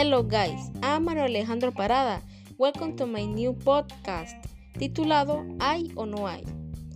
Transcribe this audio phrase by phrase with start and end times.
[0.00, 2.22] Hello guys, I'm Mario Alejandro Parada.
[2.56, 4.36] Welcome to my new podcast
[4.78, 6.44] titulado ¿Hay o no hay?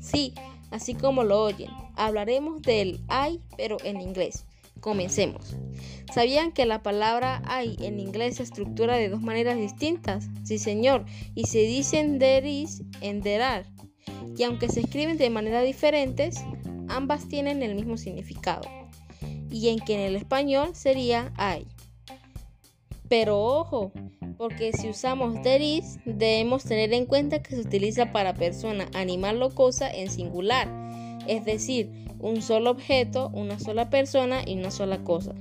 [0.00, 0.34] Sí,
[0.70, 4.44] así como lo oyen, hablaremos del hay pero en inglés.
[4.78, 5.56] Comencemos.
[6.14, 10.28] ¿Sabían que la palabra hay en inglés se estructura de dos maneras distintas?
[10.44, 13.64] Sí, señor, y se dicen there is en there are.
[14.38, 16.44] Y aunque se escriben de manera diferentes,
[16.86, 18.62] ambas tienen el mismo significado.
[19.50, 21.66] Y en que en el español sería hay.
[23.12, 23.92] Pero ojo,
[24.38, 29.42] porque si usamos there is, debemos tener en cuenta que se utiliza para persona, animal
[29.42, 30.66] o cosa en singular,
[31.26, 35.34] es decir, un solo objeto, una sola persona y una sola cosa.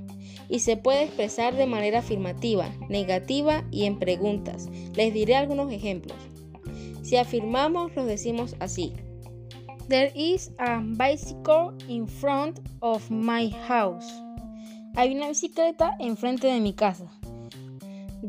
[0.49, 4.67] Y se puede expresar de manera afirmativa, negativa y en preguntas.
[4.93, 6.17] Les diré algunos ejemplos.
[7.03, 8.91] Si afirmamos, los decimos así.
[9.87, 14.11] There is a bicycle in front of my house.
[14.97, 17.09] Hay una bicicleta enfrente de mi casa.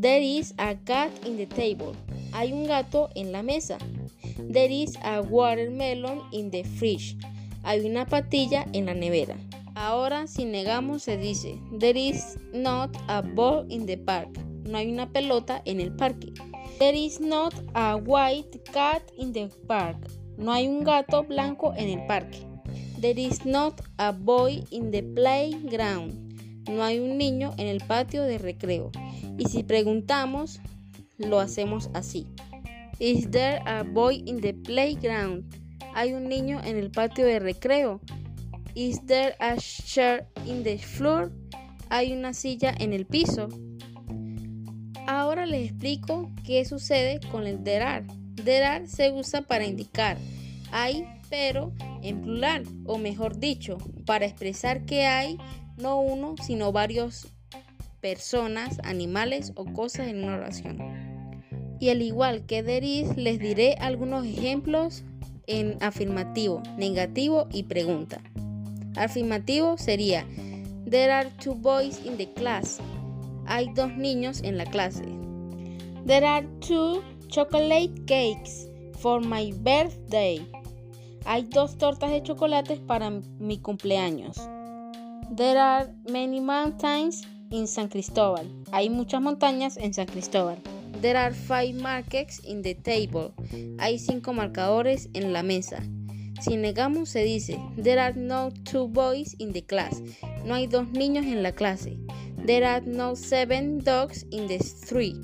[0.03, 1.95] There is a cat in the table.
[2.33, 3.79] Hay un gato en la mesa.
[4.51, 7.17] There is a watermelon in the fridge.
[7.63, 9.37] Hay una patilla en la nevera.
[9.77, 14.37] Ahora, si negamos, se dice There is not a ball in the park.
[14.65, 16.33] No hay una pelota en el parque.
[16.81, 19.99] There is not a white cat in the park.
[20.37, 22.45] No hay un gato blanco en el parque.
[23.01, 26.32] There is not a boy in the playground.
[26.71, 28.91] No hay un niño en el patio de recreo.
[29.39, 30.61] Y si preguntamos,
[31.19, 32.27] lo hacemos así.
[32.99, 35.45] Is there a boy in the playground?
[35.95, 38.01] ¿Hay un niño en el patio de recreo?
[38.75, 41.33] Is there a chair in the floor?
[41.91, 43.49] ¿Hay una silla en el piso?
[45.07, 48.07] Ahora les explico qué sucede con el there are.
[48.37, 50.17] There are se usa para indicar
[50.73, 55.39] hay, pero en plural, o mejor dicho, para expresar que hay
[55.77, 57.29] no uno, sino varios
[58.01, 60.79] personas, animales o cosas en una oración.
[61.81, 65.05] Y al igual que there is, les diré algunos ejemplos
[65.47, 68.21] en afirmativo, negativo y pregunta.
[68.97, 70.27] Afirmativo sería
[70.89, 72.79] There are two boys in the class.
[73.47, 75.05] Hay dos niños en la clase.
[76.07, 80.47] There are two chocolate cakes for my birthday.
[81.25, 84.37] Hay dos tortas de chocolates para mi cumpleaños.
[85.31, 88.47] There are many mountains in San Cristóbal.
[88.73, 90.59] Hay muchas montañas en San Cristóbal.
[91.01, 93.33] There are five markers in the table.
[93.79, 95.83] Hay cinco marcadores en la mesa.
[96.41, 100.03] Si negamos se dice There are no two boys in the class.
[100.45, 101.99] No hay dos niños en la clase.
[102.45, 105.17] There are no seven dogs in the street.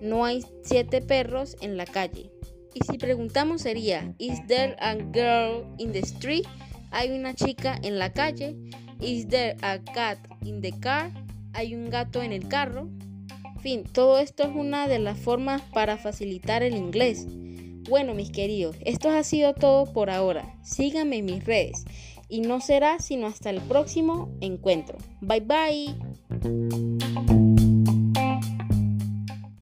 [0.00, 2.30] No hay siete perros en la calle.
[2.74, 6.46] Y si preguntamos sería Is there a girl in the street?
[6.90, 8.56] Hay una chica en la calle.
[9.00, 11.10] Is there a cat in the car?
[11.52, 12.88] Hay un gato en el carro.
[13.60, 17.26] Fin, todo esto es una de las formas para facilitar el inglés.
[17.88, 20.54] Bueno, mis queridos, esto ha sido todo por ahora.
[20.62, 21.84] Síganme en mis redes
[22.28, 24.98] y no será sino hasta el próximo encuentro.
[25.20, 25.94] Bye bye.